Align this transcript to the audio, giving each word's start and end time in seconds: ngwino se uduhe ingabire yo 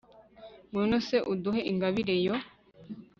ngwino 0.69 0.97
se 1.07 1.17
uduhe 1.33 1.61
ingabire 1.71 2.15
yo 2.25 2.35